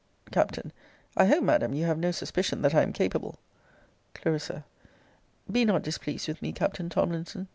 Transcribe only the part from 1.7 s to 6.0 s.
you have no suspicion that I am capable Cl. Be not